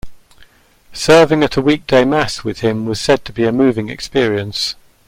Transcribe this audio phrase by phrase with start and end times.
[0.93, 4.73] Serving at a weekday mass with him was said to be a moving experience.